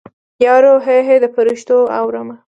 یارو 0.45 0.73
هی 0.85 0.99
هی 1.07 1.17
د 1.23 1.25
فریشتو 1.35 1.77
اورمه 1.99 2.35